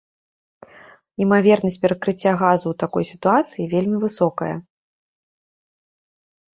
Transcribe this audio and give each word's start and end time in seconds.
Імавернасць 1.25 1.77
перакрыцця 1.83 2.33
газу 2.41 2.65
ў 2.71 2.75
такой 2.87 3.03
сітуацыі 3.13 3.69
вельмі 3.77 3.97
высокая. 4.09 4.53